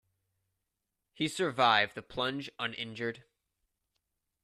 He 1.13 1.27
survived 1.27 1.93
the 1.93 2.01
plunge 2.01 2.49
uninjured. 2.57 3.23